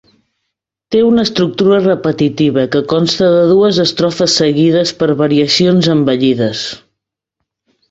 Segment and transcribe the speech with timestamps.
[0.93, 6.67] Té una estructura repetitiva que consta de dues estrofes seguides per variacions embellides.